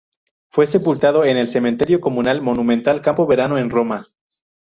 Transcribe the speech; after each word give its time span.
Fue 0.47 0.65
sepultado 0.65 1.25
en 1.25 1.37
el 1.37 1.47
Cementerio 1.47 2.01
comunal 2.01 2.41
monumental 2.41 3.03
Campo 3.03 3.27
Verano 3.27 3.59
en 3.59 3.69
Roma. 3.69 4.07